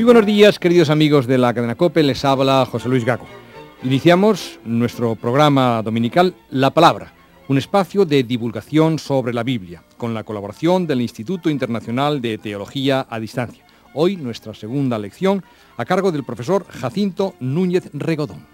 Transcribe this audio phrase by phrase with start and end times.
[0.00, 3.26] Muy buenos días, queridos amigos de la cadena COPE, les habla José Luis Gago.
[3.82, 7.12] Iniciamos nuestro programa dominical La Palabra,
[7.48, 13.06] un espacio de divulgación sobre la Biblia, con la colaboración del Instituto Internacional de Teología
[13.10, 13.62] a Distancia.
[13.92, 15.44] Hoy nuestra segunda lección
[15.76, 18.46] a cargo del profesor Jacinto Núñez Regodón.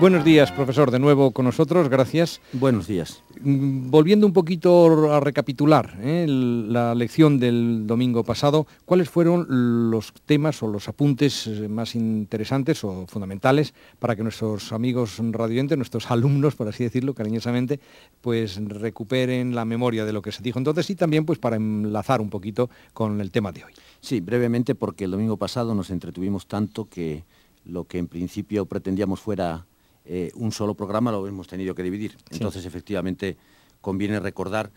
[0.00, 2.40] Buenos días, profesor, de nuevo con nosotros, gracias.
[2.52, 3.20] Buenos días.
[3.40, 6.24] Mm, volviendo un poquito a recapitular ¿eh?
[6.28, 12.84] la lección del domingo pasado, ¿cuáles fueron los temas o los apuntes eh, más interesantes
[12.84, 17.80] o fundamentales para que nuestros amigos radioentes, nuestros alumnos, por así decirlo cariñosamente,
[18.20, 22.20] pues recuperen la memoria de lo que se dijo entonces y también pues para enlazar
[22.20, 23.72] un poquito con el tema de hoy?
[24.00, 27.24] Sí, brevemente porque el domingo pasado nos entretuvimos tanto que
[27.64, 29.66] lo que en principio pretendíamos fuera
[30.10, 32.16] eh, un solo programa lo hemos tenido que dividir.
[32.30, 33.36] Entonces, efectivamente,
[33.82, 34.70] conviene recordar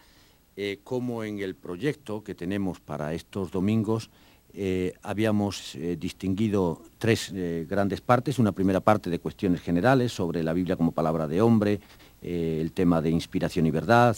[0.57, 4.09] eh, cómo en el proyecto que tenemos para estos domingos
[4.53, 7.33] eh, habíamos distinguido tres
[7.69, 8.39] grandes partes.
[8.39, 11.79] Una primera parte de cuestiones generales sobre la Biblia como palabra de hombre,
[12.21, 14.17] el tema de inspiración y verdad,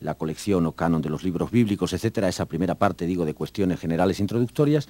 [0.00, 2.28] la colección o canon de los libros bíblicos, etcétera.
[2.28, 4.86] Esa primera parte, digo, de cuestiones generales introductorias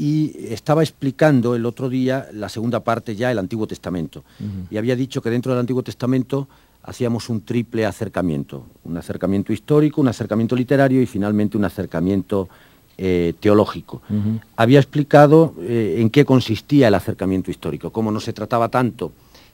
[0.00, 4.24] y estaba explicando el otro día la segunda parte ya, el Antiguo Testamento.
[4.70, 6.48] Y había dicho que dentro del Antiguo Testamento
[6.82, 12.48] hacíamos un triple acercamiento, un acercamiento histórico, un acercamiento literario y finalmente un acercamiento
[12.96, 14.00] eh, teológico.
[14.56, 19.12] Había explicado eh, en qué consistía el acercamiento histórico, cómo no se trataba tanto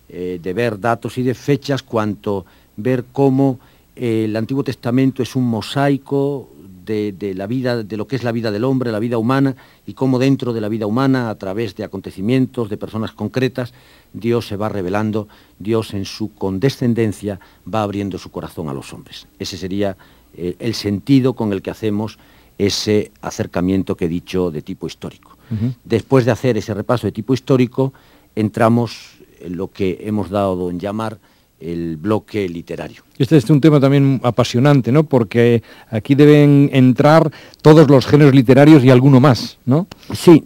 [0.08, 3.58] eh, de ver datos y de fechas, cuanto ver cómo
[3.97, 6.50] el Antiguo Testamento es un mosaico
[6.87, 9.56] de, la vida, de lo que es la vida del hombre, la vida humana,
[9.87, 13.74] y cómo dentro de la vida humana, a través de acontecimientos, de personas concretas,
[14.13, 17.41] Dios se va revelando, Dios en su condescendencia
[17.73, 19.27] va abriendo su corazón a los hombres.
[19.39, 19.96] Ese sería
[20.35, 22.19] eh, el sentido con el que hacemos
[22.58, 25.36] ese acercamiento que he dicho de tipo histórico.
[25.85, 27.92] Después de hacer ese repaso de tipo histórico,
[28.35, 31.19] entramos en lo que hemos dado en llamar
[31.61, 33.02] el bloque literario.
[33.18, 35.05] Este es un tema también apasionante, ¿no?
[35.05, 37.30] Porque aquí deben entrar
[37.62, 39.86] todos los géneros literarios y alguno más, ¿no?
[40.12, 40.42] Sí,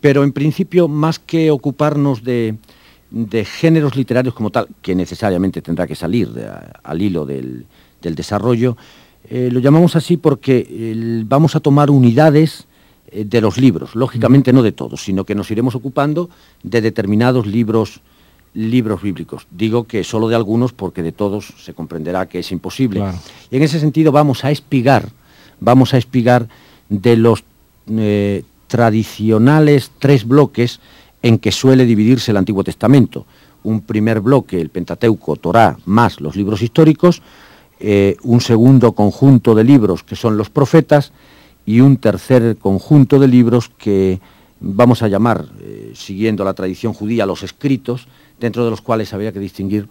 [0.00, 2.56] pero en principio, más que ocuparnos de,
[3.44, 6.30] géneros literarios como tal, que necesariamente tendrá que salir
[6.82, 7.66] al hilo del,
[8.00, 8.76] desarrollo,
[9.28, 12.66] eh, lo llamamos así porque vamos a tomar unidades
[13.08, 16.28] eh, de los libros, lógicamente no de todos, sino que nos iremos ocupando
[16.62, 18.02] de determinados libros
[18.54, 19.46] libros bíblicos.
[19.50, 23.04] Digo que solo de algunos porque de todos se comprenderá que es imposible.
[23.50, 25.10] Y en ese sentido vamos a espigar,
[25.60, 26.48] vamos a espigar
[26.88, 27.44] de los
[27.90, 30.80] eh, tradicionales tres bloques
[31.22, 33.26] en que suele dividirse el Antiguo Testamento.
[33.64, 37.22] Un primer bloque, el Pentateuco, Torá, más los libros históricos,
[37.80, 41.12] eh, un segundo conjunto de libros que son los profetas
[41.66, 44.20] y un tercer conjunto de libros que
[44.60, 48.06] vamos a llamar, eh, siguiendo la tradición judía, los escritos,
[48.38, 49.88] dentro de los cuales había que distinguir,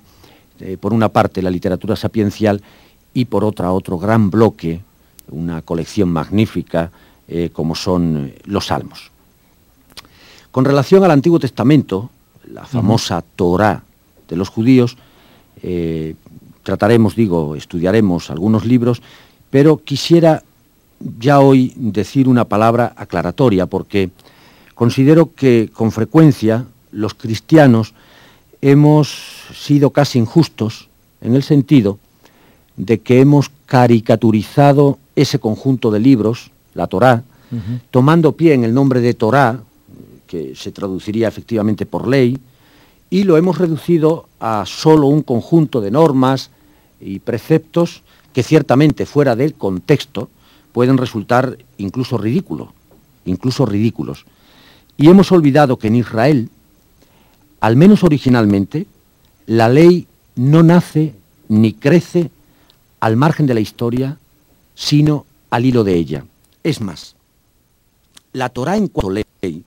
[0.59, 2.61] eh, por una parte, la literatura sapiencial
[3.13, 4.81] y por otra, otro gran bloque,
[5.29, 6.91] una colección magnífica,
[7.27, 9.11] eh, como son eh, los salmos.
[10.51, 12.11] Con relación al Antiguo Testamento,
[12.51, 13.83] la famosa Torá
[14.27, 14.97] de los judíos,
[16.61, 19.01] trataremos, digo, estudiaremos algunos libros,
[19.49, 20.43] pero quisiera
[21.19, 24.11] ya hoy decir una palabra aclaratoria, porque
[24.75, 27.93] considero que con frecuencia los cristianos
[28.63, 29.13] hemos
[29.53, 30.87] sido casi injustos
[31.19, 31.99] en el sentido
[32.77, 37.23] de que hemos caricaturizado ese conjunto de libros, la Torá,
[37.91, 39.59] tomando pie en el nombre de Torá,
[40.25, 42.39] que se traduciría efectivamente por ley,
[43.09, 46.49] y lo hemos reducido a solo un conjunto de normas
[47.01, 50.29] y preceptos que ciertamente fuera del contexto
[50.71, 52.69] pueden resultar incluso ridículos,
[53.25, 54.25] incluso ridículos.
[54.97, 56.49] Y hemos olvidado que en Israel
[57.63, 58.87] al menos originalmente,
[59.45, 60.05] la ley
[60.35, 61.15] no nace
[61.47, 62.29] ni crece
[62.99, 64.17] al margen de la historia,
[64.75, 66.25] sino al hilo de ella.
[66.61, 67.15] Es más,
[68.33, 69.11] la Torah en cuanto
[69.41, 69.63] ley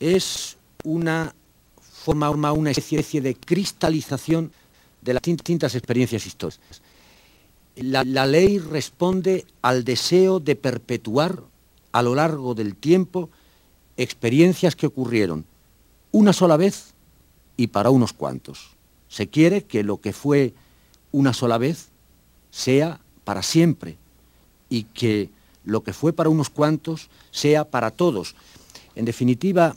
[0.00, 1.34] es una
[1.82, 4.50] forma, una especie de cristalización
[5.02, 6.80] de las distintas experiencias históricas.
[7.76, 11.42] La, ley responde al deseo de perpetuar
[11.92, 13.28] a lo largo del tiempo
[13.98, 15.44] experiencias que ocurrieron
[16.12, 16.94] una sola vez
[17.56, 18.70] y para unos cuantos.
[19.08, 20.54] Se quiere que lo que fue
[21.12, 21.88] una sola vez
[22.50, 23.96] sea para siempre
[24.68, 25.30] y que
[25.64, 28.34] lo que fue para unos cuantos sea para todos.
[28.94, 29.76] En definitiva,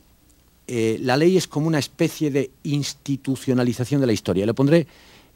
[0.68, 4.46] eh, la ley es como una especie de institucionalización de la historia.
[4.46, 4.88] Le pondré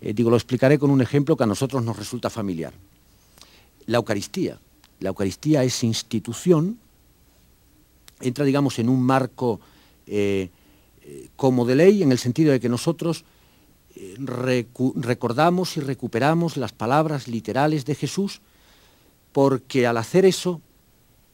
[0.01, 2.73] Eh, digo, lo explicaré con un ejemplo que a nosotros nos resulta familiar.
[3.87, 4.59] La Eucaristía.
[4.99, 6.77] La Eucaristía es institución,
[8.21, 9.59] entra, digamos, en un marco
[10.05, 10.49] eh,
[11.09, 13.23] eh, como de ley, en el sentido de que nosotros
[14.15, 18.41] recordamos y recuperamos las palabras literales de Jesús,
[19.31, 20.61] porque al hacer eso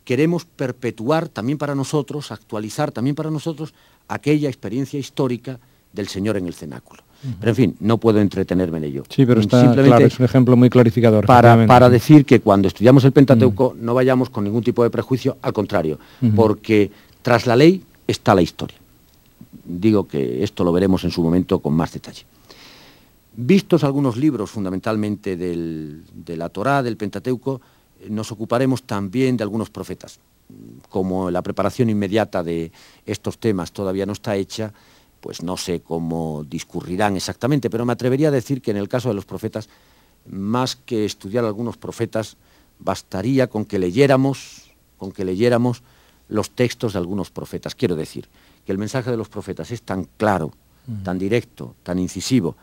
[0.06, 3.74] queremos perpetuar también para nosotros, actualizar también para nosotros
[4.08, 5.60] aquella experiencia histórica
[5.92, 7.04] del Señor en el cenáculo.
[7.40, 9.04] Pero en fin, no puedo entretenerme en ello.
[9.10, 11.26] Sí, pero está Simplemente es un ejemplo muy clarificador.
[11.26, 15.38] Para, para decir que cuando estudiamos el Pentateuco no vayamos con ningún tipo de prejuicio,
[15.42, 16.00] al contrario,
[16.36, 16.92] porque
[17.22, 18.83] tras la ley está la historia.
[19.64, 22.26] Digo que esto lo veremos en su momento con más detalle.
[23.36, 27.62] Vistos algunos libros fundamentalmente de la Torá, del Pentateuco,
[28.10, 30.20] nos ocuparemos también de algunos profetas.
[30.90, 32.72] Como la preparación inmediata de
[33.06, 34.74] estos temas todavía no está hecha,
[35.20, 39.10] pues no sé cómo discurrirán exactamente, pero me atrevería a decir que en el caso
[39.10, 39.70] de los profetas,
[40.30, 42.38] más que estudiar algunos profetas,
[42.78, 45.82] bastaría con que leyéramos, con que leyéramos
[46.28, 47.74] los textos de algunos profetas.
[47.74, 48.28] Quiero decir
[48.66, 50.52] que el mensaje de los profetas es tan claro,
[51.04, 52.56] tan directo, tan incisivo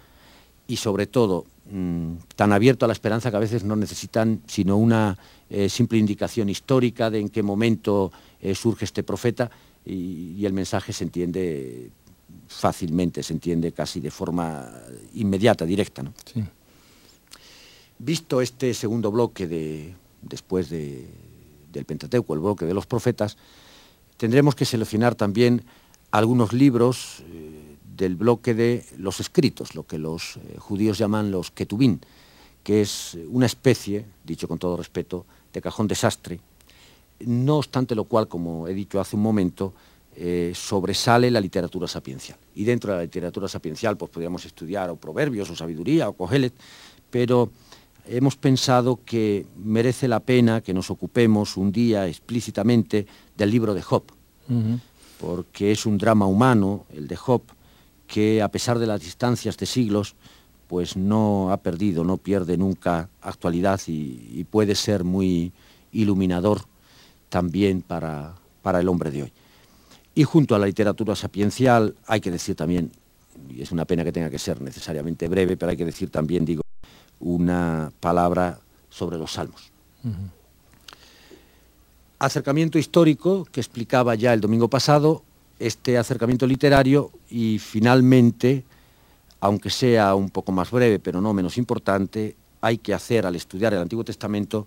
[0.66, 4.76] y sobre todo Mm, tan abierto a la esperanza que a veces no necesitan sino
[4.76, 5.16] una
[5.48, 8.10] eh, simple indicación histórica de en qué momento
[8.40, 9.48] eh, surge este profeta
[9.86, 11.90] y, el mensaje se entiende
[12.48, 14.68] fácilmente, se entiende casi de forma
[15.14, 16.02] inmediata, directa.
[17.98, 23.36] Visto este segundo bloque de, después del Pentateuco, el bloque de los profetas,
[24.16, 25.62] tendremos que seleccionar también
[26.10, 27.22] algunos libros.
[27.30, 27.60] Eh,
[28.00, 32.00] del bloque de los escritos, lo que los eh, judíos llaman los ketubín,
[32.64, 36.40] que es una especie, dicho con todo respeto, de cajón desastre,
[37.20, 39.74] no obstante lo cual, como he dicho hace un momento,
[40.16, 42.38] eh, sobresale la literatura sapiencial.
[42.54, 46.54] Y dentro de la literatura sapiencial pues podríamos estudiar o proverbios o sabiduría o cogelet,
[47.10, 47.50] pero
[48.06, 53.82] hemos pensado que merece la pena que nos ocupemos un día explícitamente del libro de
[53.82, 54.04] Job,
[55.20, 57.42] porque es un drama humano, el de Job,
[58.06, 60.14] que a pesar de las distancias de siglos,
[60.66, 65.52] pues no ha perdido, no pierde nunca actualidad y, puede ser muy
[65.92, 66.62] iluminador
[67.28, 69.32] también para, para el hombre de hoy.
[70.14, 72.90] Y junto a la literatura sapiencial hay que decir también,
[73.48, 76.44] y es una pena que tenga que ser necesariamente breve, pero hay que decir también,
[76.44, 76.62] digo,
[77.20, 78.58] una palabra
[78.88, 79.70] sobre los salmos.
[82.20, 85.24] Acercamiento histórico que explicaba ya el domingo pasado,
[85.58, 88.62] este acercamiento literario y finalmente,
[89.40, 93.72] aunque sea un poco más breve, pero no menos importante, hay que hacer al estudiar
[93.72, 94.66] el Antiguo Testamento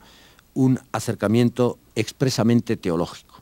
[0.55, 3.35] un acercamiento expresamente teológico.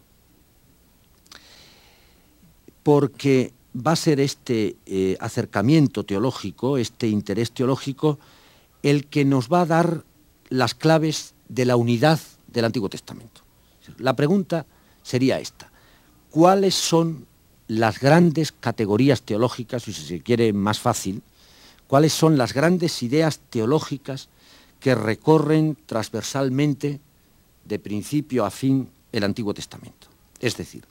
[2.84, 8.20] Porque va a ser este eh, acercamiento teológico, este interés teológico,
[8.84, 10.04] el que nos va a dar
[10.50, 13.42] las claves de la unidad del Antiguo Testamento.
[13.98, 14.66] La pregunta
[15.04, 15.72] sería esta.
[16.30, 17.26] ¿Cuáles son
[17.68, 21.22] las grandes categorías teológicas, y si se quiere más fácil,
[21.88, 24.30] cuáles son las grandes ideas teológicas
[24.80, 27.00] que recorren transversalmente
[27.66, 30.08] de principio a fin el Antiguo Testamento.
[30.40, 30.84] Es decir,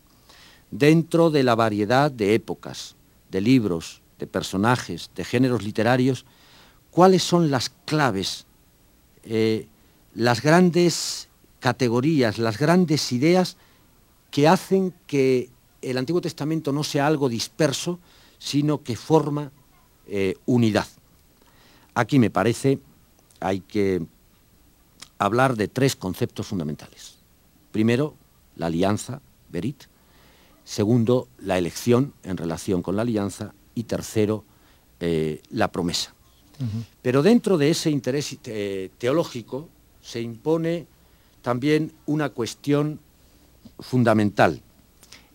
[0.70, 2.96] dentro de la variedad de épocas,
[3.30, 6.24] de libros, de personajes, de géneros literarios,
[6.90, 8.46] cuáles son las claves,
[9.24, 9.66] eh,
[10.14, 11.28] las grandes
[11.60, 13.56] categorías, las grandes ideas
[14.30, 15.50] que hacen que
[15.82, 18.00] el Antiguo Testamento no sea algo disperso,
[18.38, 19.52] sino que forma
[20.06, 20.86] eh, unidad.
[21.94, 22.80] Aquí me parece
[23.40, 24.02] hay que
[25.18, 27.16] hablar de tres conceptos fundamentales.
[27.72, 28.14] Primero,
[28.56, 29.84] la alianza, Berit.
[30.64, 33.54] Segundo, la elección en relación con la alianza.
[33.74, 34.44] Y tercero,
[34.98, 36.14] eh, la promesa.
[37.00, 39.70] Pero dentro de ese interés eh, teológico
[40.02, 40.86] se impone
[41.42, 43.00] también una cuestión
[43.78, 44.62] fundamental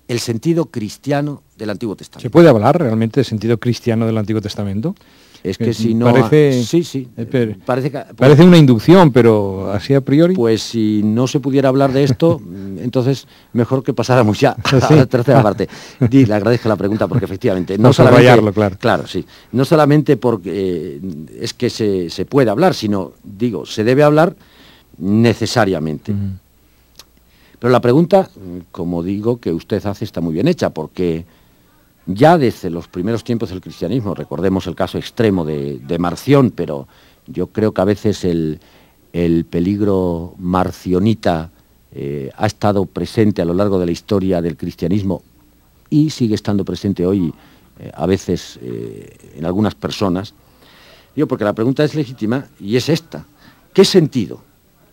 [0.08, 2.22] el sentido cristiano del Antiguo Testamento.
[2.22, 4.96] ¿Se puede hablar realmente del sentido cristiano del Antiguo Testamento?
[5.44, 6.06] Es que si no...
[6.12, 7.08] Parece, sí, sí.
[7.16, 10.34] Eh, parece, parece una inducción, pero así a priori...
[10.34, 12.42] Pues si no se pudiera hablar de esto,
[12.80, 15.70] entonces mejor que pasáramos ya a la tercera parte.
[16.00, 17.78] le agradezco la pregunta porque efectivamente...
[17.78, 18.78] No, solamente, claro.
[18.80, 19.24] Claro, sí.
[19.52, 21.02] No solamente porque eh,
[21.40, 24.36] es que se, se, puede hablar, sino, digo, se debe hablar
[24.98, 26.14] necesariamente.
[27.60, 28.30] Pero la pregunta,
[28.72, 31.26] como digo, que usted hace está muy bien hecha, porque
[32.06, 36.88] ya desde los primeros tiempos del cristianismo, recordemos el caso extremo de, Marción, pero
[37.28, 38.60] yo creo que a veces el,
[39.50, 41.50] peligro marcionita
[41.94, 45.24] eh, ha estado presente a lo largo de la historia del cristianismo
[45.90, 47.34] y sigue estando presente hoy
[47.80, 50.34] eh, a veces eh, en algunas personas,
[51.16, 53.26] Digo, porque la pregunta es legítima y es esta.
[53.74, 54.42] ¿Qué sentido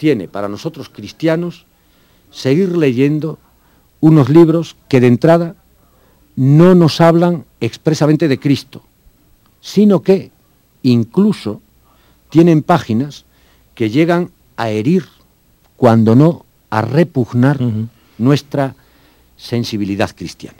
[0.02, 1.64] tiene para nosotros cristianos
[2.32, 3.38] seguir leyendo
[4.00, 5.54] unos libros que de entrada
[6.34, 8.82] no nos hablan expresamente de Cristo,
[9.60, 10.32] sino que
[10.82, 11.62] incluso
[12.30, 13.26] tienen páginas
[13.76, 15.04] que llegan a herir,
[15.76, 17.60] cuando no a repugnar
[18.18, 18.74] nuestra
[19.36, 20.58] sensibilidad cristiana.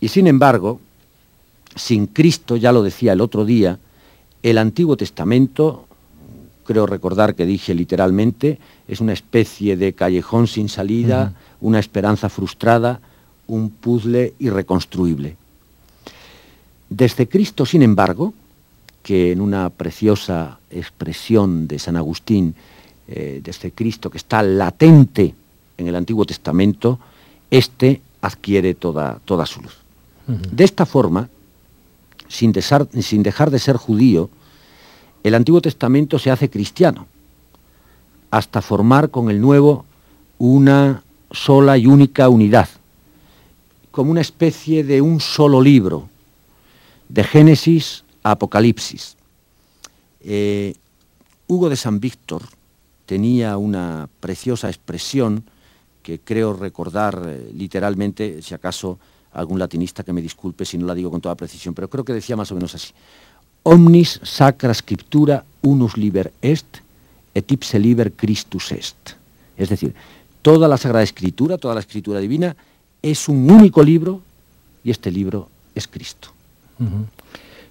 [0.00, 0.80] Y sin embargo,
[1.74, 3.80] sin Cristo, ya lo decía el otro día,
[4.44, 5.88] el Antiguo Testamento,
[6.64, 13.00] creo recordar que dije literalmente, es una especie de callejón sin salida, una esperanza frustrada,
[13.46, 15.36] un puzzle irreconstruible.
[16.88, 18.34] Desde Cristo, sin embargo,
[19.02, 22.54] que en una preciosa expresión de San Agustín,
[23.08, 25.34] eh, desde Cristo que está latente
[25.76, 26.98] en el Antiguo Testamento,
[27.50, 29.76] éste adquiere toda, toda su luz.
[30.26, 31.28] De esta forma,
[32.28, 32.54] sin,
[33.00, 34.30] sin dejar de ser judío,
[35.22, 37.06] el Antiguo Testamento se hace cristiano,
[38.30, 39.84] hasta formar con el Nuevo
[40.38, 42.68] una sola y única unidad,
[43.90, 46.08] como una especie de un solo libro,
[47.08, 49.16] de Génesis a Apocalipsis.
[50.20, 50.74] Eh,
[51.46, 52.42] Hugo de San Víctor
[53.06, 55.44] tenía una preciosa expresión
[56.02, 58.98] que creo recordar eh, literalmente, si acaso
[59.32, 62.12] algún latinista que me disculpe si no la digo con toda precisión, pero creo que
[62.12, 62.92] decía más o menos así.
[63.62, 66.82] Omnis sacra scriptura unus liber est,
[67.34, 69.16] et ipse liber Christus est.
[69.56, 69.94] Es decir,
[70.42, 72.56] toda la Sagrada Escritura, toda la Escritura Divina,
[73.00, 74.20] es un único libro
[74.84, 76.28] y este libro es Cristo.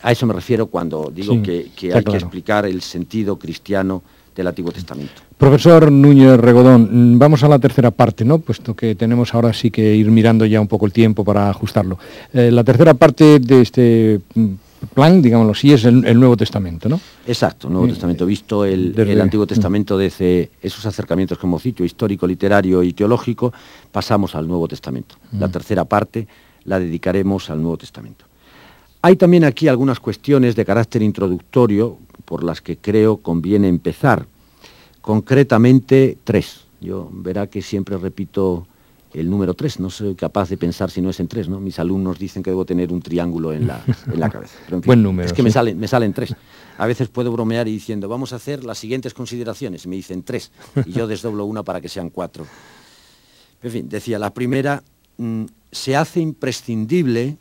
[0.01, 4.01] A eso me refiero cuando digo que, hay que explicar el sentido cristiano
[4.35, 5.21] del Antiguo Testamento.
[5.37, 8.39] Profesor Núñez Regodón, vamos a la tercera parte, ¿no?
[8.39, 11.99] Puesto que tenemos ahora sí que ir mirando ya un poco el tiempo para ajustarlo.
[12.31, 14.53] Eh, la tercera parte de este mm,
[14.87, 16.99] plan, digámoslo así, es el, Nuevo Testamento, ¿no?
[17.27, 19.49] Exacto, Nuevo eh, Testamento, visto el, Antiguo mm.
[19.49, 23.53] Testamento desde esos acercamientos como sitio histórico, literario y teológico,
[23.91, 25.15] pasamos al Nuevo Testamento.
[25.33, 25.51] La mm.
[25.51, 26.27] tercera parte
[26.65, 28.25] la dedicaremos al Nuevo Testamento.
[29.01, 34.27] Hay también aquí algunas cuestiones de carácter introductorio por las que creo conviene empezar,
[35.01, 36.61] concretamente tres.
[36.79, 38.67] Yo verá que siempre repito
[39.13, 39.79] el número 3.
[39.79, 41.59] No soy capaz de pensar si no es en 3, ¿no?
[41.59, 43.83] Mis alumnos dicen que debo tener un triángulo en la,
[44.29, 44.57] cabeza.
[44.85, 45.27] Buen número.
[45.27, 46.35] Es que me, salen, me salen 3.
[46.77, 49.85] A veces puedo bromear y diciendo, vamos a hacer las siguientes consideraciones.
[49.85, 50.51] Y me dicen 3.
[50.85, 52.45] Y yo desdoblo una para que sean 4.
[53.63, 54.83] En fin, decía, la primera,
[55.17, 57.37] mm, se hace imprescindible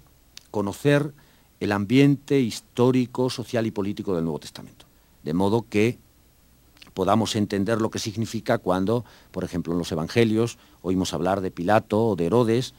[0.51, 1.13] conocer
[1.61, 4.87] el ambiente histórico, social y político del Nuevo Testamento.
[5.23, 5.99] De modo que
[7.01, 12.09] podamos entender lo que significa cuando, por ejemplo, en los Evangelios oímos hablar de Pilato
[12.09, 12.75] o de Herodes,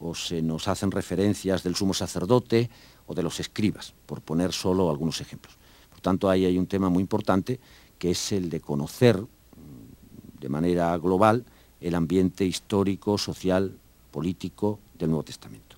[0.00, 2.68] o se nos hacen referencias del sumo sacerdote
[3.06, 5.54] o de los escribas, por poner solo algunos ejemplos.
[5.88, 7.60] Por tanto, ahí hay un tema muy importante
[7.96, 11.44] que es el de conocer mm, de manera global
[11.80, 13.78] el ambiente histórico, social,
[14.10, 15.76] político del Nuevo Testamento.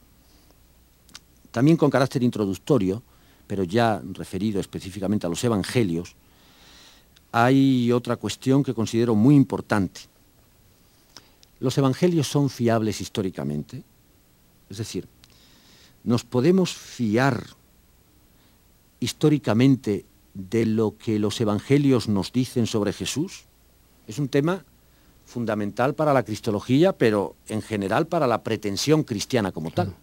[1.51, 3.03] También con carácter introductorio,
[3.47, 6.17] pero ya referido específicamente a los Evangelios,
[7.33, 10.03] hay otra cuestión que considero muy importante.
[11.59, 13.83] ¿Los evangelios son fiables históricamente?
[14.69, 15.09] Es decir,
[16.05, 17.45] ¿nos podemos fiar
[19.01, 23.45] históricamente de lo que los evangelios nos dicen sobre Jesús?
[24.07, 24.65] Es un tema
[25.25, 29.95] fundamental para la cristología, pero en general para la pretensión cristiana como tal.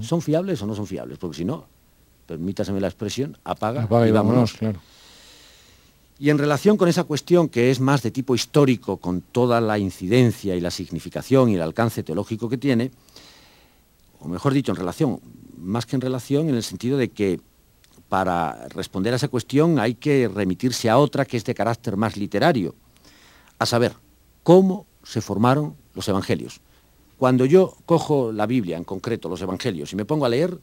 [0.00, 1.18] ¿Son fiables o no son fiables?
[1.18, 1.66] Porque si no,
[2.26, 4.54] permítaseme la expresión, apaga, y, vámonos.
[4.54, 4.80] Claro.
[6.18, 9.78] Y en relación con esa cuestión que es más de tipo histórico, con toda la
[9.78, 12.92] incidencia y la significación y el alcance teológico que tiene,
[14.20, 15.20] o mejor dicho, en relación,
[15.58, 17.40] más que en relación, en el sentido de que
[18.08, 22.16] para responder a esa cuestión hay que remitirse a otra que es de carácter más
[22.16, 22.74] literario,
[23.58, 23.94] a saber,
[24.42, 26.60] cómo se formaron los evangelios.
[27.18, 30.58] Cuando yo cojo la Biblia, en concreto los evangelios, y me pongo a leer,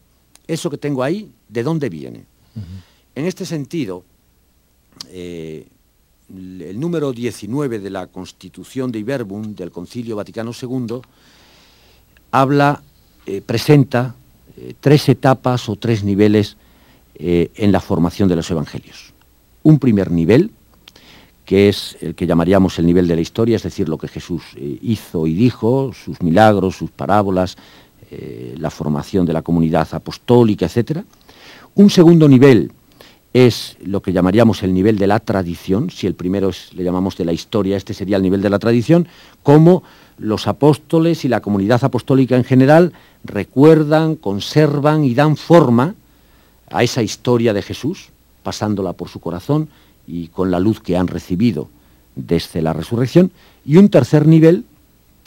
[0.47, 2.25] eso que tengo ahí, ¿de dónde viene?
[3.15, 4.03] En este sentido,
[5.09, 5.67] eh,
[6.29, 11.01] el número 19 de la Constitución de Iberbum del Concilio Vaticano II
[12.31, 12.81] habla,
[13.25, 14.15] eh, presenta
[14.55, 16.57] eh, tres etapas o tres niveles
[17.23, 19.13] en la formación de los evangelios.
[19.61, 20.49] Un primer nivel,
[21.45, 24.41] que es el que llamaríamos el nivel de la historia, es decir, lo que Jesús
[24.57, 27.57] hizo y dijo, sus milagros, sus parábolas,
[28.57, 31.01] la formación de la comunidad apostólica, etc.
[31.75, 32.71] Un segundo nivel,
[33.33, 37.15] es lo que llamaríamos el nivel de la tradición, si el primero es, le llamamos
[37.17, 39.07] de la historia, este sería el nivel de la tradición,
[39.41, 39.83] cómo
[40.17, 45.95] los apóstoles y la comunidad apostólica en general recuerdan, conservan y dan forma
[46.69, 48.09] a esa historia de Jesús,
[48.43, 49.69] pasándola por su corazón
[50.07, 51.69] y con la luz que han recibido
[52.15, 53.31] desde la resurrección.
[53.65, 54.65] Y un tercer nivel,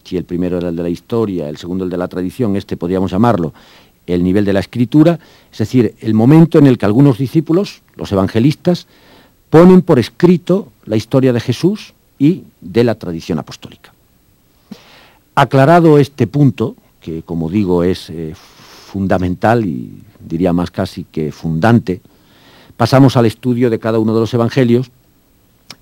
[0.05, 2.77] si el primero era el de la historia, el segundo el de la tradición, este
[2.77, 3.55] podríamos llamarlo
[4.07, 5.19] el nivel de la escritura,
[5.51, 8.87] es decir, el momento en el que algunos discípulos, los evangelistas,
[9.51, 13.93] ponen por escrito la historia de Jesús y de la tradición apostólica.
[15.35, 22.01] Aclarado este punto, que como digo es eh, fundamental y diría más casi que fundante,
[22.77, 24.91] pasamos al estudio de cada uno de los evangelios,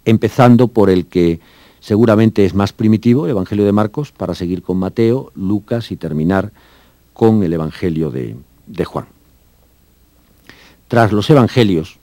[0.04, 1.40] empezando por el que
[1.80, 6.52] seguramente es más primitivo, el Evangelio de Marcos, para seguir con Mateo, Lucas y terminar
[7.12, 8.36] con el Evangelio de,
[8.84, 9.06] Juan.
[10.88, 11.98] Tras los Evangelios,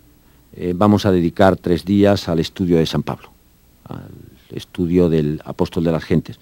[0.55, 3.29] eh, vamos a dedicar tres días al estudio de San Pablo,
[3.85, 4.09] al
[4.51, 6.39] estudio del apóstol de las gentes.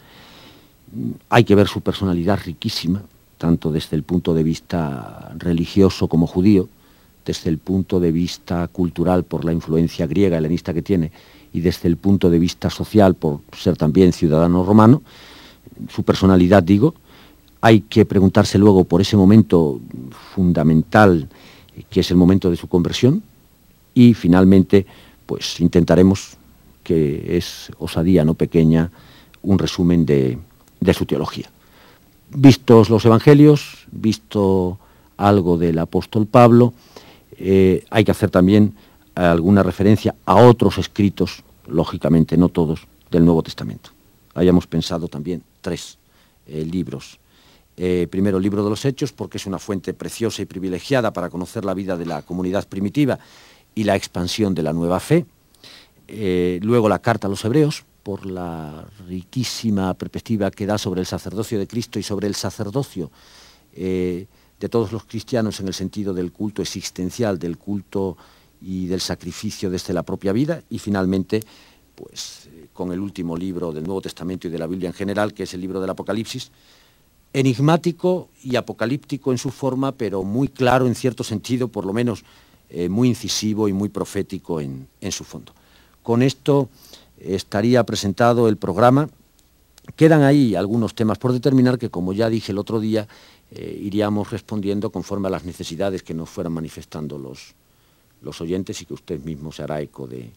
[1.29, 3.01] Hay que ver su personalidad riquísima,
[3.37, 6.69] tanto desde el punto de vista religioso como judío,
[7.25, 11.11] desde el punto de vista cultural por la influencia griega helenista que tiene
[11.51, 15.01] y desde el punto de vista social por ser también ciudadano romano,
[15.89, 16.95] su personalidad digo,
[17.59, 19.81] hay que preguntarse luego por ese momento
[20.33, 21.27] fundamental
[21.89, 23.21] que es el momento de su conversión
[23.97, 24.85] y finalmente
[25.25, 26.37] pues intentaremos
[26.83, 28.91] que es osadía no pequeña
[29.41, 30.37] un resumen de,
[30.93, 31.49] su teología.
[32.29, 34.77] Vistos los evangelios, visto
[35.17, 36.73] algo del apóstol Pablo,
[37.39, 38.75] eh, hay que hacer también
[39.15, 43.89] alguna referencia a otros escritos, lógicamente no todos, del Nuevo Testamento.
[44.35, 45.97] Hayamos pensado también tres
[46.45, 47.19] eh, libros
[47.79, 51.29] eh, primero el libro de los Hechos, porque es una fuente preciosa y privilegiada para
[51.29, 53.19] conocer la vida de la comunidad primitiva
[53.77, 55.27] y la expansión de la nueva fe.
[56.07, 61.05] Eh, luego la carta a los Hebreos, por la riquísima perspectiva que da sobre el
[61.05, 63.11] sacerdocio de Cristo y sobre el sacerdocio
[63.73, 64.25] eh,
[64.59, 68.17] de todos los cristianos en el sentido del culto existencial, del culto
[68.59, 70.63] y del sacrificio desde la propia vida.
[70.71, 71.43] Y finalmente,
[71.93, 75.43] pues con el último libro del Nuevo Testamento y de la Biblia en general, que
[75.43, 76.49] es el libro del Apocalipsis,
[77.31, 82.23] enigmático y apocalíptico en su forma, pero muy claro en cierto sentido, por lo menos
[82.69, 85.53] eh, muy incisivo y muy profético en, su fondo.
[86.03, 86.69] Con esto
[87.19, 89.09] estaría presentado el programa.
[89.95, 93.07] Quedan ahí algunos temas por determinar que, como ya dije el otro día,
[93.51, 97.55] eh, iríamos respondiendo conforme a las necesidades que nos fueran manifestando los,
[98.21, 100.31] los oyentes y que usted mismo se hará eco de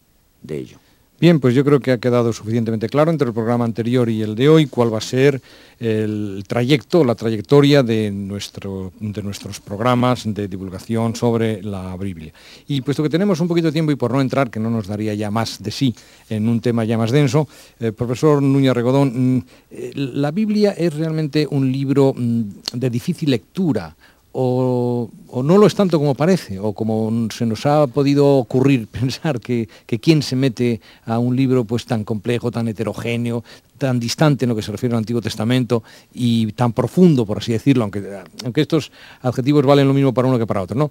[0.48, 0.78] ello.
[1.20, 4.34] Bien, pues yo creo que ha quedado suficientemente claro entre el programa anterior y el
[4.34, 5.42] de hoy cuál va a ser
[5.78, 12.32] el trayecto, la trayectoria de, nuestro, de nuestros programas de divulgación sobre la Biblia.
[12.68, 14.86] Y puesto que tenemos un poquito de tiempo y por no entrar, que no nos
[14.86, 15.94] daría ya más de sí
[16.30, 17.46] en un tema ya más denso,
[17.80, 23.30] eh, profesor Núñez Regodón, mm, eh, la Biblia es realmente un libro mm, de difícil
[23.30, 23.94] lectura
[24.32, 25.10] o,
[25.42, 29.68] no lo es tanto como parece, o como se nos ha podido ocurrir pensar que,
[29.86, 33.42] que se mete a un libro pues tan complejo, tan heterogéneo,
[33.78, 37.52] tan distante en lo que se refiere al Antiguo Testamento y tan profundo, por así
[37.52, 38.04] decirlo, aunque,
[38.44, 40.76] aunque estos adjetivos valen lo mismo para uno que para otro.
[40.76, 40.90] ¿no?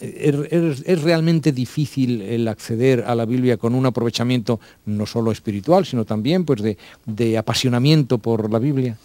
[0.00, 6.04] Es, realmente difícil el acceder a la Biblia con un aprovechamiento no solo espiritual, sino
[6.04, 8.98] también pues, de, de apasionamiento por la Biblia.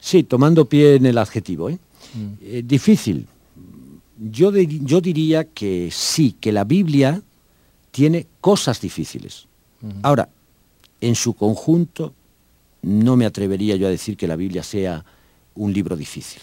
[0.00, 1.68] Sí, tomando pie en el adjetivo.
[1.68, 1.78] ¿eh?
[2.42, 3.26] Eh, difícil.
[4.18, 7.22] Yo, yo, diría que sí, que la Biblia
[7.90, 9.46] tiene cosas difíciles.
[10.02, 10.28] Ahora,
[11.00, 12.14] en su conjunto,
[12.82, 15.04] no me atrevería yo a decir que la Biblia sea
[15.54, 16.42] un libro difícil.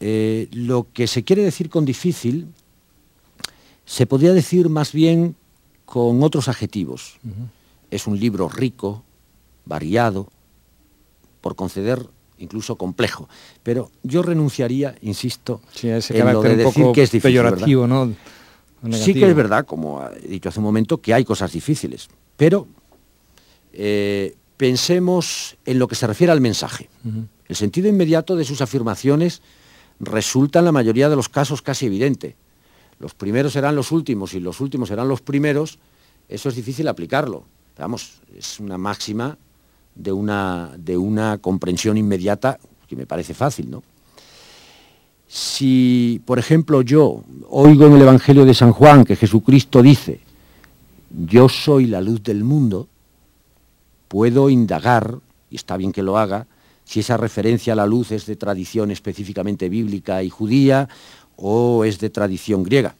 [0.00, 2.48] Eh, lo que se quiere decir con difícil
[3.84, 5.36] se podría decir más bien
[5.84, 7.18] con otros adjetivos.
[7.90, 9.04] Es un libro rico,
[9.64, 10.28] variado,
[11.40, 13.28] por conceder incluso complejo.
[13.62, 17.42] Pero yo renunciaría, insisto, en lo de decir que es difícil.
[17.86, 18.12] ¿no?
[18.92, 22.08] Sí que es verdad, como he dicho hace un momento, que hay cosas difíciles.
[22.36, 22.66] Pero
[23.72, 26.88] eh, pensemos en lo que se refiere al mensaje.
[27.48, 29.42] El sentido inmediato de sus afirmaciones
[30.00, 32.36] resulta en la mayoría de los casos casi evidente.
[32.98, 35.78] Los primeros serán los últimos y los últimos serán los primeros.
[36.28, 37.44] Eso es difícil aplicarlo.
[37.78, 39.36] Vamos, es una máxima
[39.96, 43.82] de una, de una comprensión inmediata que me parece fácil, ¿no?
[45.28, 50.20] Si, por ejemplo, yo oigo en el Evangelio de San Juan que Jesucristo dice,
[51.10, 52.88] yo soy la luz del mundo,
[54.06, 55.18] puedo indagar,
[55.50, 56.46] y está bien que lo haga,
[56.84, 60.88] si esa referencia a la luz es de tradición específicamente bíblica y judía
[61.34, 62.94] o es de tradición griega.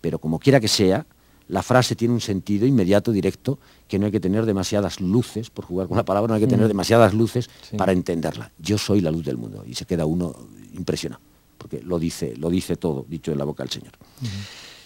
[0.00, 1.04] Pero como quiera que sea,
[1.48, 3.58] la frase tiene un sentido inmediato, directo,
[3.92, 6.46] que no hay que tener demasiadas luces, por jugar con la palabra, no hay que
[6.46, 6.68] tener mm.
[6.68, 8.50] demasiadas luces para entenderla.
[8.58, 10.34] Yo soy la luz del mundo y se queda uno
[10.72, 11.20] impresionado,
[11.58, 13.92] porque lo dice, lo dice todo, dicho en la boca del Señor.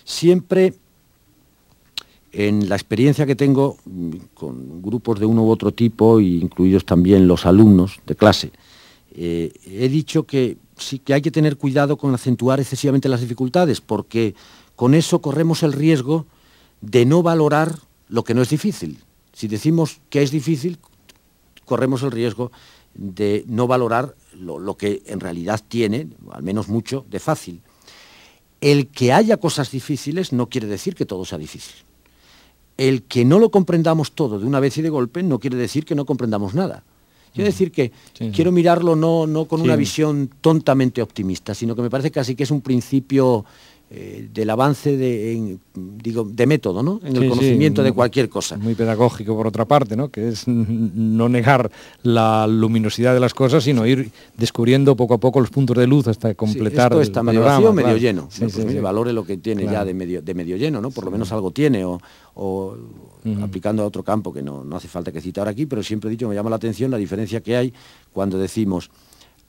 [0.05, 0.75] Siempre
[2.33, 7.29] en la experiencia que tengo mm, con grupos de uno u otro tipo, incluidos también
[7.29, 8.51] los alumnos de clase,
[9.15, 13.81] eh, he dicho que sí que hay que tener cuidado con acentuar excesivamente las dificultades,
[13.81, 14.35] porque
[14.75, 16.27] con eso corremos el riesgo
[16.81, 18.99] de no valorar lo que no es difícil.
[19.33, 20.79] Si decimos que es difícil,
[21.65, 22.53] corremos el riesgo
[22.95, 27.61] de no valorar lo, que en realidad tiene, al menos mucho, de fácil.
[28.61, 31.75] El que haya cosas difíciles no quiere decir que todo sea difícil.
[32.79, 35.85] El que no lo comprendamos todo de una vez y de golpe no quiere decir
[35.85, 36.85] que no comprendamos nada.
[37.35, 37.93] Quiero decir que
[38.33, 42.45] quiero mirarlo no, no con una visión tontamente optimista, sino que me parece casi que
[42.45, 43.45] es un principio
[43.89, 47.01] eh, del avance de, digo, de método, ¿no?
[47.05, 48.57] En el conocimiento de cualquier cosa.
[48.57, 50.09] Muy pedagógico por otra parte, ¿no?
[50.09, 51.71] Que es no negar
[52.03, 56.09] la luminosidad de las cosas, sino ir descubriendo poco a poco los puntos de luz
[56.09, 56.91] hasta completar.
[56.95, 58.29] esto está medio vacío, medio lleno.
[58.37, 60.91] Pues valore lo que tiene ya de medio, de medio lleno, ¿no?
[60.91, 62.77] Por lo menos algo tiene, o,
[63.41, 66.11] aplicando a otro campo que no, no hace falta que citar aquí, pero siempre he
[66.11, 67.73] dicho, me llama la atención la diferencia que hay
[68.13, 68.91] cuando decimos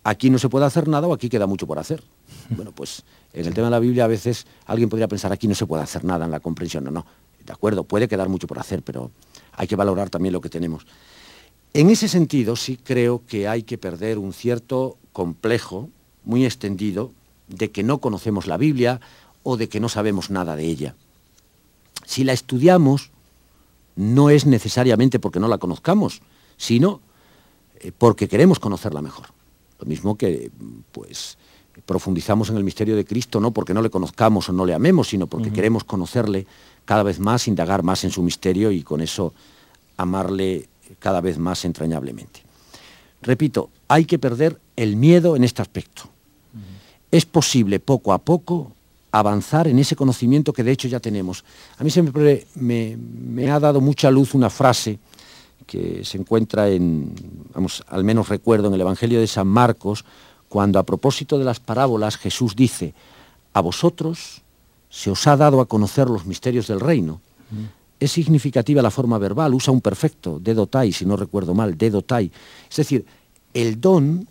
[0.08, 2.04] aquí no se puede hacer nada o aquí queda mucho por hacer.
[2.50, 5.56] Bueno, pues en el tema de la Biblia a veces alguien podría pensar aquí no
[5.56, 6.84] se puede hacer nada en la comprensión.
[6.84, 7.06] No, no,
[7.46, 9.12] de acuerdo, puede quedar mucho por hacer, pero
[9.54, 10.86] hay que valorar también lo que tenemos.
[11.74, 15.90] En ese sentido sí creo que hay que perder un cierto complejo
[16.24, 17.12] muy extendido
[17.48, 19.00] de que no conocemos la Biblia
[19.44, 20.96] o de que no sabemos nada de ella.
[22.06, 23.12] Si la estudiamos,
[23.96, 26.22] no es necesariamente porque no la conozcamos,
[26.58, 27.02] sino
[27.80, 29.28] eh, porque queremos conocerla mejor.
[29.80, 30.52] Lo mismo que,
[30.92, 31.38] pues,
[31.86, 35.10] profundizamos en el misterio de Cristo no porque no le conozcamos o no le amemos,
[35.10, 36.46] sino porque queremos conocerle
[36.86, 39.34] cada vez más, indagar más en su misterio y con eso
[39.98, 40.68] amarle
[41.00, 42.42] cada vez más entrañablemente.
[43.22, 46.04] Repito, hay que perder el miedo en este aspecto.
[47.12, 48.72] Es posible poco a poco
[49.12, 51.44] avanzar en ese conocimiento que de hecho ya tenemos.
[51.78, 55.00] A mí siempre me, me ha dado mucha luz una frase
[55.66, 57.14] que se encuentra en,
[57.54, 60.06] vamos, al menos recuerdo en el Evangelio de San Marcos,
[60.50, 62.94] cuando a propósito de las parábolas Jesús dice,
[63.54, 64.44] a vosotros
[64.90, 67.22] se os ha dado a conocer los misterios del reino.
[68.00, 72.32] Es significativa la forma verbal, usa un perfecto, dedotai, si no recuerdo mal, dedotai.
[72.70, 73.06] Es decir,
[73.54, 74.28] el don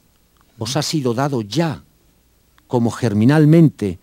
[0.58, 1.82] os ha sido dado ya,
[2.66, 3.98] como germinalmente,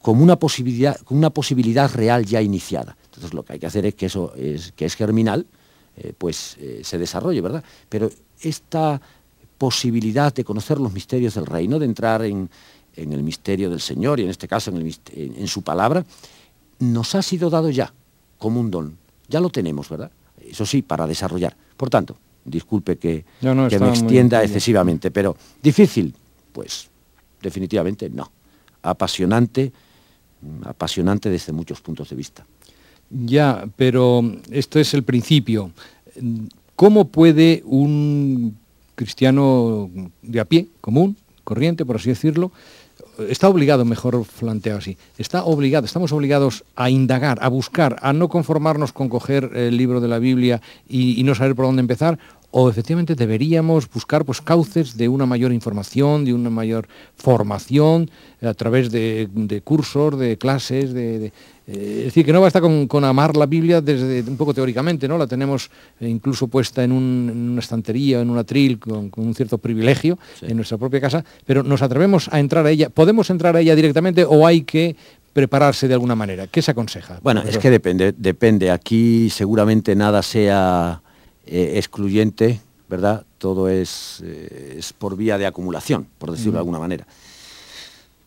[0.00, 2.96] como una posibilidad, una posibilidad real ya iniciada.
[3.04, 5.46] Entonces lo que hay que hacer es que eso es, que es germinal,
[5.96, 7.64] eh, pues eh, se desarrolle, ¿verdad?
[7.88, 8.10] Pero
[8.40, 9.00] esta
[9.60, 12.48] posibilidad de conocer los misterios del reino, de entrar en,
[12.96, 16.02] el misterio del Señor y en este caso en, su palabra,
[16.78, 17.92] nos ha sido dado ya
[18.38, 18.96] como un don.
[19.28, 20.10] Ya lo tenemos, ¿verdad?
[20.40, 21.54] Eso sí, para desarrollar.
[21.76, 26.14] Por tanto, disculpe que, me extienda excesivamente, pero difícil,
[26.52, 26.88] pues
[27.42, 28.32] definitivamente no.
[28.80, 29.70] Apasionante,
[30.64, 32.46] apasionante desde muchos puntos de vista.
[33.10, 35.70] Ya, pero esto es el principio.
[36.76, 38.56] ¿Cómo puede un
[39.00, 39.88] cristiano
[40.20, 42.52] de a pie, común, corriente, por así decirlo,
[43.30, 48.28] está obligado, mejor planteado así, está obligado, estamos obligados a indagar, a buscar, a no
[48.28, 52.18] conformarnos con coger el libro de la Biblia y, no saber por dónde empezar,
[52.50, 58.10] o efectivamente deberíamos buscar pues, cauces de una mayor información, de una mayor formación
[58.42, 61.32] a través de, cursos, de clases, de,
[61.72, 65.16] eh, es decir, que no basta con, amar la Biblia desde un poco teóricamente, ¿no?
[65.16, 70.18] La tenemos eh, incluso puesta en, una estantería, en una tril, con, un cierto privilegio
[70.42, 72.90] en nuestra propia casa, pero nos atrevemos a entrar a ella.
[72.90, 74.96] ¿Podemos entrar a ella directamente o hay que
[75.32, 76.48] prepararse de alguna manera?
[76.48, 77.20] ¿Qué se aconseja?
[77.22, 78.72] Bueno, es que depende, depende.
[78.72, 81.02] Aquí seguramente nada sea
[81.46, 83.24] eh, excluyente, ¿verdad?
[83.38, 87.06] Todo es, es, por vía de acumulación, por decirlo de alguna manera.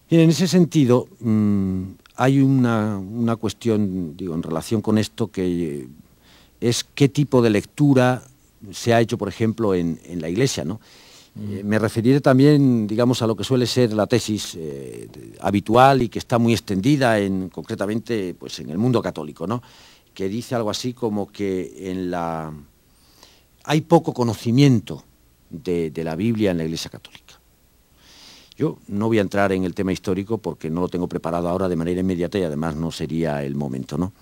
[0.09, 1.83] Y en ese sentido, mm,
[2.15, 5.87] hay una, cuestión, digo, en relación con esto que
[6.61, 8.23] es qué tipo de lectura
[8.71, 10.79] se ha hecho, por ejemplo, en, la Iglesia, ¿no?
[11.35, 11.53] Mm.
[11.53, 15.09] Eh, me referiré también, digamos, a lo que suele ser la tesis eh,
[15.41, 19.63] habitual y que está muy extendida en, concretamente, pues, en el mundo católico, ¿no?
[20.13, 22.53] Que dice algo así como que en la
[23.65, 25.03] hay poco conocimiento
[25.49, 27.22] de la Biblia en la Iglesia Católica.
[28.55, 31.67] Yo no voy a entrar en el tema histórico porque no lo tengo preparado ahora
[31.67, 34.13] de manera inmediata y además no sería el momento, ¿no?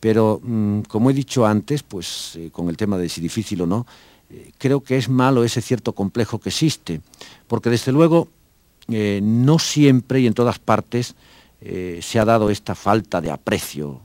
[0.00, 3.66] Pero mm, como he dicho antes, pues eh, con el tema de si difícil o
[3.66, 3.86] no,
[4.30, 7.00] eh, creo que es malo ese cierto complejo que existe,
[7.48, 8.28] porque desde luego
[8.88, 11.14] eh, no siempre y en todas partes
[12.00, 14.02] se ha dado esta falta de aprecio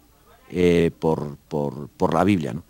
[0.97, 2.53] por, la Biblia.
[2.53, 2.63] ¿no?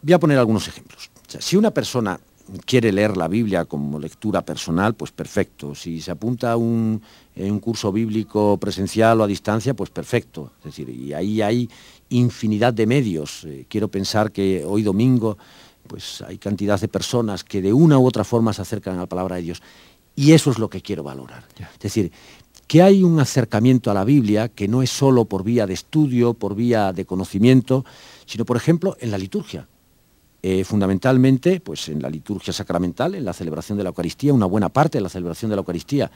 [0.00, 1.10] Voy a poner algunos ejemplos.
[1.28, 2.18] si una persona
[2.64, 5.74] quiere leer la Biblia como lectura personal, pues perfecto.
[5.74, 7.02] Si se apunta a un,
[7.36, 10.52] un curso bíblico presencial o a distancia, pues perfecto.
[10.60, 11.68] Es decir, y ahí hay
[12.08, 13.44] infinidad de medios.
[13.44, 15.36] Eh, quiero pensar que hoy domingo
[15.86, 19.06] pues hay cantidad de personas que de una u otra forma se acercan a la
[19.06, 19.62] palabra de Dios.
[20.14, 21.44] Y eso es lo que quiero valorar.
[21.58, 22.10] Es decir,
[22.66, 26.34] que hay un acercamiento a la Biblia que no es solo por vía de estudio,
[26.34, 27.84] por vía de conocimiento,
[28.24, 29.68] sino, por ejemplo, en la liturgia.
[30.48, 34.68] Eh, fundamentalmente, pues en la liturgia sacramental, en la celebración de la Eucaristía, una buena
[34.68, 36.08] parte de la celebración de la Eucaristía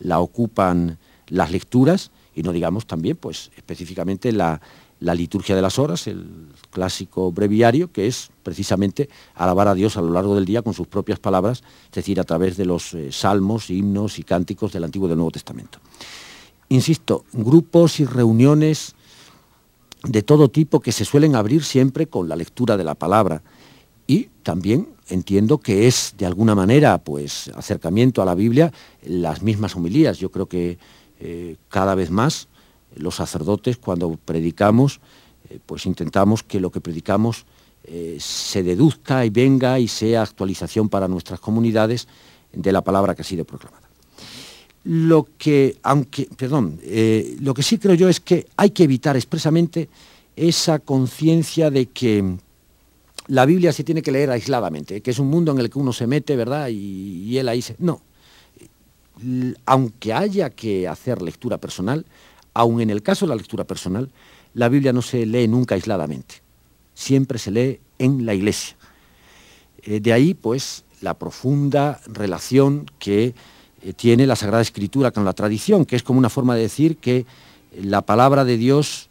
[0.00, 0.98] la ocupan
[1.28, 4.60] las lecturas y no digamos también, pues específicamente la,
[5.00, 10.12] liturgia de las horas, el clásico breviario, que es precisamente alabar a Dios a lo
[10.12, 13.70] largo del día con sus propias palabras, es decir, a través de los eh, salmos,
[13.70, 15.78] himnos y cánticos del Antiguo y del Nuevo Testamento.
[16.68, 18.94] Insisto, grupos y reuniones
[20.02, 23.42] de todo tipo que se suelen abrir siempre con la lectura de la palabra
[24.08, 28.72] y también entiendo que es de alguna manera pues acercamiento a la Biblia
[29.06, 30.18] las mismas homilías.
[30.18, 30.78] Yo creo que
[31.20, 32.48] eh, cada vez más
[32.96, 35.00] los sacerdotes cuando predicamos
[35.50, 37.44] eh, pues intentamos que lo que predicamos
[37.84, 42.08] eh, se deduzca y venga y sea actualización para nuestras comunidades
[42.52, 43.86] de la palabra que ha sido proclamada.
[44.84, 46.80] Lo que, aunque, perdón,
[47.40, 49.90] lo que sí creo yo es que hay que evitar expresamente
[50.34, 52.38] esa conciencia de que
[53.28, 55.92] la Biblia se tiene que leer aisladamente, que es un mundo en el que uno
[55.92, 56.68] se mete, ¿verdad?
[56.70, 57.76] Y, él ahí se...
[57.78, 58.00] No.
[59.66, 62.06] Aunque haya que hacer lectura personal,
[62.54, 64.10] aun en el caso de la lectura personal,
[64.54, 66.36] la Biblia no se lee nunca aisladamente.
[66.94, 68.76] Siempre se lee en la iglesia.
[69.82, 73.34] Eh, de ahí, pues, la profunda relación que
[73.82, 76.96] eh, tiene la Sagrada Escritura con la tradición, que es como una forma de decir
[76.96, 77.26] que
[77.76, 79.07] la palabra de Dios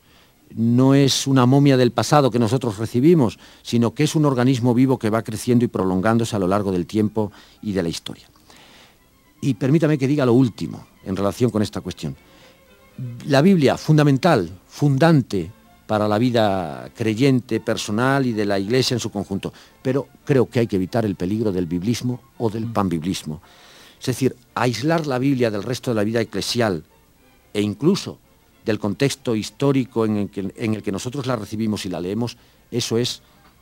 [0.56, 4.98] no es una momia del pasado que nosotros recibimos, sino que es un organismo vivo
[4.98, 7.32] que va creciendo y prolongándose a lo largo del tiempo
[7.62, 8.28] y de la historia.
[9.42, 12.16] Y permítame que diga lo último en relación con esta cuestión.
[13.28, 15.52] La Biblia, fundamental, fundante
[15.86, 20.60] para la vida creyente, personal y de la Iglesia en su conjunto, pero creo que
[20.60, 23.42] hay que evitar el peligro del biblismo o del panbiblismo.
[24.00, 26.84] Es decir, aislar la Biblia del resto de la vida eclesial
[27.54, 28.20] e incluso
[28.68, 32.36] del contexto histórico en el, que, nosotros la recibimos y la leemos,
[32.70, 33.22] eso es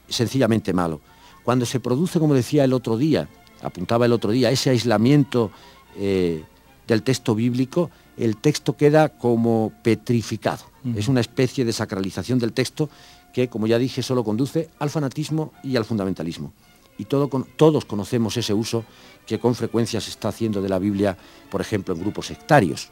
[0.10, 1.00] sencillamente malo.
[1.44, 3.30] Cuando se produce, como decía el otro día,
[3.62, 5.52] apuntaba el otro día, ese aislamiento
[5.96, 6.44] eh,
[6.88, 10.66] del texto bíblico, el texto queda como petrificado.
[10.96, 12.90] Es una especie de sacralización del texto
[13.32, 16.52] que, como ya dije, solo conduce al fanatismo y al fundamentalismo.
[16.98, 18.86] Y todos conocemos ese uso
[19.28, 21.16] que con frecuencia se está haciendo de la Biblia,
[21.52, 22.90] por ejemplo, en grupos sectarios.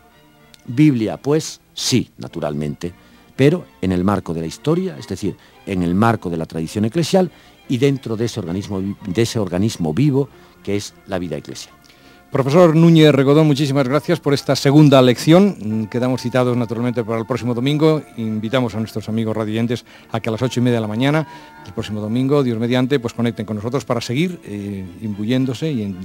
[0.65, 2.93] Biblia, pues sí, naturalmente,
[3.36, 6.86] pero en el marco de la historia, es decir, en el marco de la tradición
[6.86, 7.32] eclesial
[7.67, 10.30] y dentro de ese organismo, de ese organismo vivo
[10.63, 11.76] que es la vida eclesial.
[12.34, 15.88] Profesor Núñez Regodón, muchísimas gracias por esta segunda lección.
[15.88, 18.02] Quedamos citados naturalmente para el próximo domingo.
[18.17, 21.28] Invitamos a nuestros amigos radiantes a que a las ocho y media de la mañana,
[21.63, 25.96] el próximo domingo, Dios mediante, pues conecten con nosotros para seguir eh, imbuyéndose y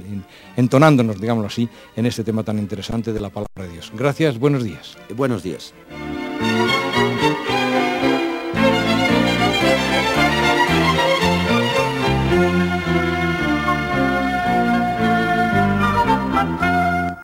[0.55, 3.91] entonándonos, digámoslo así, en este tema tan interesante de la palabra de Dios.
[3.97, 4.97] Gracias, buenos días.
[5.15, 5.73] Buenos días.